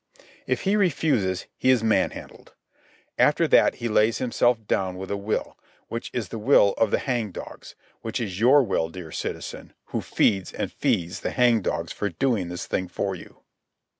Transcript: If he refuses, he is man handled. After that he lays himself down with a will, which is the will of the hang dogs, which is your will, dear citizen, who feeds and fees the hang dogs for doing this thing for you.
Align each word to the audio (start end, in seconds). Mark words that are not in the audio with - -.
If 0.47 0.61
he 0.61 0.75
refuses, 0.75 1.45
he 1.57 1.69
is 1.69 1.83
man 1.83 2.09
handled. 2.09 2.55
After 3.19 3.47
that 3.49 3.75
he 3.75 3.87
lays 3.87 4.17
himself 4.17 4.65
down 4.65 4.97
with 4.97 5.11
a 5.11 5.15
will, 5.15 5.59
which 5.89 6.09
is 6.11 6.29
the 6.29 6.39
will 6.39 6.73
of 6.79 6.89
the 6.89 6.97
hang 6.97 7.31
dogs, 7.31 7.75
which 8.01 8.19
is 8.19 8.39
your 8.39 8.63
will, 8.63 8.89
dear 8.89 9.11
citizen, 9.11 9.73
who 9.93 10.01
feeds 10.01 10.53
and 10.53 10.71
fees 10.73 11.19
the 11.19 11.29
hang 11.29 11.61
dogs 11.61 11.91
for 11.91 12.09
doing 12.09 12.49
this 12.49 12.65
thing 12.65 12.87
for 12.87 13.13
you. 13.13 13.43